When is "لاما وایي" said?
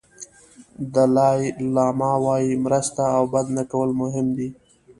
1.73-2.53